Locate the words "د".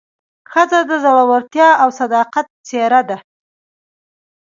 0.89-0.91